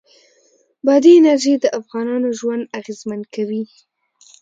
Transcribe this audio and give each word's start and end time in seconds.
بادي 0.85 1.11
انرژي 1.19 1.53
د 1.59 1.65
افغانانو 1.79 2.29
ژوند 2.39 2.63
اغېزمن 2.79 3.21
کوي. 3.33 3.63